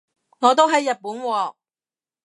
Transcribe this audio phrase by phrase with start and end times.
[0.39, 1.55] 我都喺日本喎